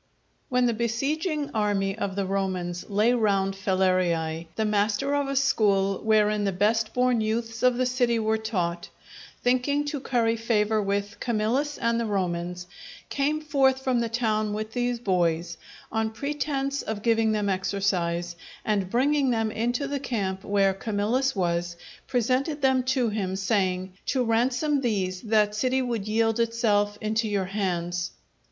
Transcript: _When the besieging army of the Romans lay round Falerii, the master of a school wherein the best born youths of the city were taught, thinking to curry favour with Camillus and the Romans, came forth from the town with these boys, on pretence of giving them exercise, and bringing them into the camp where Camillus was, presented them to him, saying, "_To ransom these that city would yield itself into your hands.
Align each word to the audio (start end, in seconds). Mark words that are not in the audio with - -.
_When 0.49 0.65
the 0.65 0.73
besieging 0.73 1.51
army 1.53 1.95
of 1.95 2.15
the 2.15 2.25
Romans 2.25 2.89
lay 2.89 3.13
round 3.13 3.53
Falerii, 3.55 4.47
the 4.55 4.65
master 4.65 5.13
of 5.13 5.27
a 5.27 5.35
school 5.35 5.99
wherein 5.99 6.43
the 6.43 6.51
best 6.51 6.95
born 6.95 7.21
youths 7.21 7.61
of 7.61 7.77
the 7.77 7.85
city 7.85 8.17
were 8.17 8.39
taught, 8.39 8.89
thinking 9.43 9.85
to 9.85 9.99
curry 9.99 10.35
favour 10.37 10.81
with 10.81 11.19
Camillus 11.19 11.77
and 11.77 11.99
the 11.99 12.07
Romans, 12.07 12.65
came 13.09 13.41
forth 13.41 13.83
from 13.83 13.99
the 13.99 14.09
town 14.09 14.53
with 14.53 14.73
these 14.73 14.97
boys, 14.97 15.57
on 15.91 16.09
pretence 16.09 16.81
of 16.81 17.03
giving 17.03 17.31
them 17.31 17.47
exercise, 17.47 18.35
and 18.65 18.89
bringing 18.89 19.29
them 19.29 19.51
into 19.51 19.87
the 19.87 19.99
camp 19.99 20.43
where 20.43 20.73
Camillus 20.73 21.35
was, 21.35 21.75
presented 22.07 22.63
them 22.63 22.81
to 22.81 23.09
him, 23.09 23.35
saying, 23.35 23.93
"_To 24.07 24.27
ransom 24.27 24.81
these 24.81 25.21
that 25.21 25.53
city 25.53 25.83
would 25.83 26.07
yield 26.07 26.39
itself 26.39 26.97
into 27.03 27.27
your 27.27 27.45
hands. 27.45 28.09